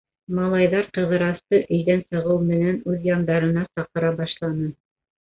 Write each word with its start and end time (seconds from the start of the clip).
Малайҙар 0.37 0.89
Ҡыҙырасты, 0.97 1.59
өйҙән 1.77 2.03
сығыу 2.07 2.41
менән, 2.49 2.83
үҙ 2.95 3.09
яндарына 3.13 3.71
саҡыра 3.75 4.15
башланы. 4.21 4.77